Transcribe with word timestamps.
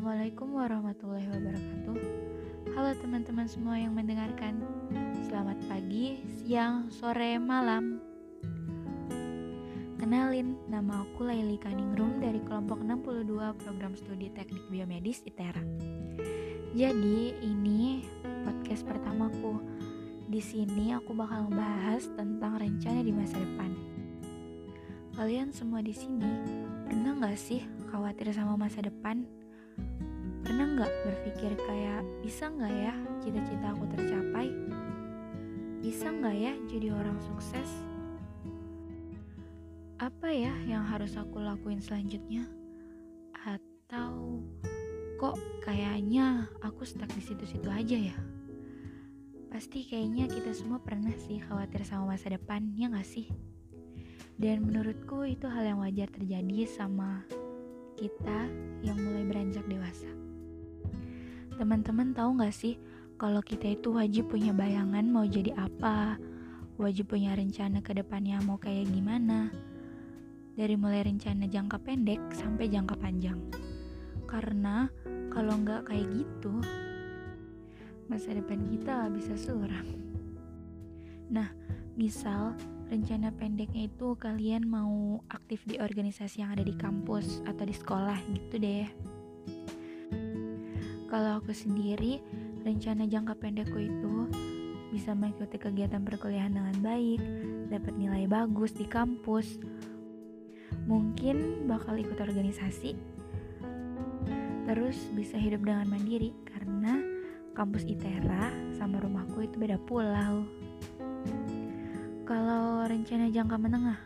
Assalamualaikum 0.00 0.56
warahmatullahi 0.56 1.28
wabarakatuh. 1.28 1.96
Halo 2.72 2.90
teman-teman 3.04 3.44
semua 3.44 3.76
yang 3.76 3.92
mendengarkan. 3.92 4.56
Selamat 5.28 5.60
pagi, 5.68 6.24
siang, 6.40 6.88
sore, 6.88 7.36
malam. 7.36 8.00
Kenalin, 10.00 10.56
nama 10.72 11.04
aku 11.04 11.28
Laili 11.28 11.60
Kaningrum 11.60 12.16
dari 12.16 12.40
kelompok 12.48 12.80
62 12.80 13.60
program 13.60 13.92
studi 13.92 14.32
teknik 14.32 14.64
biomedis 14.72 15.20
ITERA. 15.28 15.60
Jadi, 16.72 17.36
ini 17.44 18.00
podcast 18.48 18.88
pertamaku. 18.88 19.60
Di 20.32 20.40
sini 20.40 20.96
aku 20.96 21.12
bakal 21.12 21.52
membahas 21.52 22.08
tentang 22.16 22.56
rencana 22.56 23.04
di 23.04 23.12
masa 23.12 23.36
depan. 23.36 23.76
Kalian 25.12 25.52
semua 25.52 25.84
di 25.84 25.92
sini 25.92 26.56
pernah 26.88 27.20
nggak 27.20 27.36
sih 27.36 27.60
khawatir 27.92 28.32
sama 28.32 28.56
masa 28.56 28.80
depan? 28.80 29.28
Pernah 30.40 30.66
nggak 30.76 30.92
berpikir 31.06 31.52
kayak 31.68 32.02
bisa 32.24 32.48
nggak 32.50 32.74
ya 32.74 32.94
cita-cita 33.22 33.66
aku 33.70 33.84
tercapai? 33.92 34.48
Bisa 35.80 36.10
nggak 36.10 36.36
ya 36.36 36.52
jadi 36.68 36.88
orang 36.92 37.18
sukses? 37.22 37.68
Apa 40.00 40.32
ya 40.32 40.52
yang 40.64 40.82
harus 40.88 41.12
aku 41.14 41.44
lakuin 41.44 41.78
selanjutnya? 41.84 42.48
Atau 43.36 44.40
kok 45.20 45.36
kayaknya 45.60 46.48
aku 46.64 46.88
stuck 46.88 47.12
di 47.12 47.20
situ-situ 47.20 47.68
aja 47.68 47.96
ya? 48.10 48.16
Pasti 49.52 49.84
kayaknya 49.84 50.24
kita 50.30 50.56
semua 50.56 50.80
pernah 50.80 51.12
sih 51.20 51.42
khawatir 51.44 51.84
sama 51.84 52.16
masa 52.16 52.32
depan, 52.32 52.72
ya 52.80 52.88
nggak 52.88 53.04
sih? 53.04 53.28
Dan 54.40 54.64
menurutku 54.64 55.28
itu 55.28 55.44
hal 55.44 55.68
yang 55.68 55.84
wajar 55.84 56.08
terjadi 56.08 56.64
sama 56.64 57.28
kita 58.00 58.48
yang 58.80 58.96
mulai 58.96 59.28
beranjak 59.28 59.68
dewasa. 59.68 60.08
Teman-teman 61.60 62.16
tahu 62.16 62.40
gak 62.40 62.56
sih 62.56 62.80
kalau 63.20 63.44
kita 63.44 63.76
itu 63.76 63.92
wajib 63.92 64.32
punya 64.32 64.56
bayangan 64.56 65.04
mau 65.04 65.28
jadi 65.28 65.52
apa, 65.52 66.16
wajib 66.80 67.12
punya 67.12 67.36
rencana 67.36 67.84
ke 67.84 67.92
depannya 67.92 68.40
mau 68.40 68.56
kayak 68.56 68.88
gimana. 68.88 69.52
Dari 70.56 70.72
mulai 70.80 71.04
rencana 71.04 71.44
jangka 71.44 71.76
pendek 71.84 72.20
sampai 72.32 72.72
jangka 72.72 72.96
panjang. 72.96 73.36
Karena 74.24 74.88
kalau 75.28 75.60
nggak 75.60 75.92
kayak 75.92 76.08
gitu, 76.16 76.64
masa 78.08 78.32
depan 78.32 78.64
kita 78.64 79.12
bisa 79.12 79.36
suram. 79.36 79.84
Nah, 81.28 81.52
misal 82.00 82.56
rencana 82.90 83.30
pendeknya 83.30 83.86
itu 83.86 84.18
kalian 84.18 84.66
mau 84.66 85.22
aktif 85.30 85.62
di 85.62 85.78
organisasi 85.78 86.42
yang 86.42 86.50
ada 86.58 86.66
di 86.66 86.74
kampus 86.74 87.38
atau 87.46 87.62
di 87.62 87.70
sekolah 87.70 88.18
gitu 88.34 88.58
deh. 88.58 88.86
Kalau 91.06 91.38
aku 91.38 91.54
sendiri, 91.54 92.18
rencana 92.66 93.06
jangka 93.06 93.38
pendekku 93.38 93.78
itu 93.78 94.26
bisa 94.90 95.14
mengikuti 95.14 95.54
kegiatan 95.54 96.02
perkuliahan 96.02 96.50
dengan 96.50 96.76
baik, 96.82 97.22
dapat 97.70 97.94
nilai 97.94 98.26
bagus 98.26 98.74
di 98.74 98.86
kampus, 98.90 99.62
mungkin 100.90 101.66
bakal 101.70 101.94
ikut 101.94 102.18
organisasi, 102.18 102.98
terus 104.66 104.98
bisa 105.14 105.38
hidup 105.38 105.62
dengan 105.62 105.86
mandiri 105.86 106.34
karena 106.42 106.98
kampus 107.54 107.86
ITERA 107.86 108.50
sama 108.74 108.98
rumahku 108.98 109.46
itu 109.46 109.62
beda 109.62 109.78
pulau. 109.86 110.46
Rencana 113.10 113.26
jangka 113.26 113.58
menengah, 113.58 113.98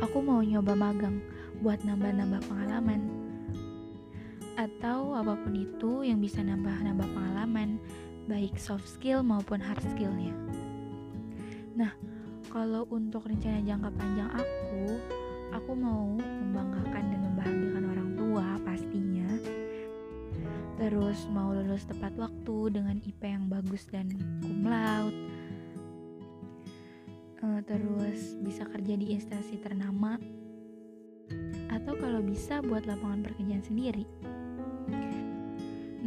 aku 0.00 0.24
mau 0.24 0.40
nyoba 0.40 0.72
magang 0.72 1.20
buat 1.60 1.76
nambah-nambah 1.84 2.40
pengalaman. 2.48 3.12
Atau 4.56 5.12
apa 5.12 5.36
pun 5.36 5.52
itu 5.52 6.00
yang 6.00 6.16
bisa 6.16 6.40
nambah-nambah 6.40 7.04
pengalaman, 7.12 7.76
baik 8.24 8.56
soft 8.56 8.88
skill 8.88 9.20
maupun 9.20 9.60
hard 9.60 9.84
skillnya. 9.84 10.32
Nah, 11.76 11.92
kalau 12.48 12.88
untuk 12.88 13.28
rencana 13.28 13.60
jangka 13.60 13.92
panjang 14.00 14.32
aku, 14.32 14.84
aku 15.52 15.72
mau 15.76 16.16
membanggakan 16.16 17.04
dan 17.04 17.20
membahagiakan 17.20 17.84
orang 17.84 18.10
tua 18.16 18.46
pastinya. 18.64 19.28
Terus 20.80 21.28
mau 21.28 21.52
lulus 21.52 21.84
tepat 21.84 22.16
waktu 22.16 22.80
dengan 22.80 22.96
IP 23.04 23.20
yang 23.28 23.44
bagus 23.52 23.84
dan 23.92 24.08
cum 24.40 24.64
laude 24.64 25.37
uh, 27.42 27.60
terus 27.62 28.34
bisa 28.42 28.66
kerja 28.66 28.94
di 28.98 29.14
instansi 29.14 29.58
ternama 29.62 30.18
atau 31.68 31.94
kalau 31.94 32.20
bisa 32.24 32.64
buat 32.64 32.88
lapangan 32.88 33.22
pekerjaan 33.24 33.64
sendiri. 33.64 34.04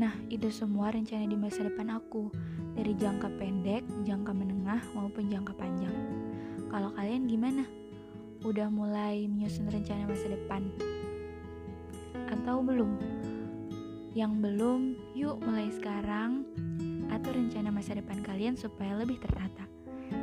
Nah, 0.01 0.17
itu 0.33 0.49
semua 0.49 0.89
rencana 0.89 1.29
di 1.29 1.37
masa 1.37 1.61
depan 1.61 1.93
aku 1.93 2.33
dari 2.73 2.97
jangka 2.97 3.29
pendek, 3.37 3.85
jangka 4.01 4.33
menengah 4.33 4.81
maupun 4.97 5.29
jangka 5.29 5.53
panjang. 5.53 5.93
Kalau 6.73 6.89
kalian 6.97 7.29
gimana? 7.29 7.63
Udah 8.41 8.73
mulai 8.73 9.29
menyusun 9.29 9.69
rencana 9.69 10.09
masa 10.09 10.33
depan? 10.33 10.65
Atau 12.33 12.65
belum? 12.65 12.97
Yang 14.17 14.33
belum, 14.41 14.79
yuk 15.13 15.37
mulai 15.45 15.69
sekarang 15.69 16.49
atur 17.13 17.37
rencana 17.37 17.69
masa 17.69 17.93
depan 17.93 18.25
kalian 18.25 18.57
supaya 18.57 18.97
lebih 18.97 19.21
tertata. 19.21 19.70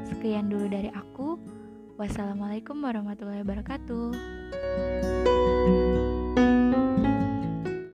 Sekian 0.08 0.52
dulu 0.52 0.68
dari 0.68 0.92
aku. 0.92 1.40
Wassalamualaikum 1.98 2.78
warahmatullahi 2.78 3.42
wabarakatuh. 3.42 5.47